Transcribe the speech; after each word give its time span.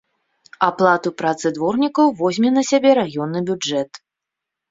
Аплату 0.67 1.09
працы 1.21 1.51
дворнікаў 1.57 2.05
возьме 2.21 2.49
на 2.55 2.63
сябе 2.71 2.89
раённы 3.01 3.39
бюджэт. 3.51 3.91